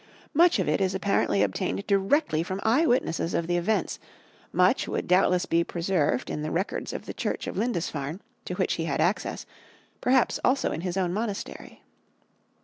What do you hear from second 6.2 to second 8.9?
in the records of the Church of Lindisfarne, to which he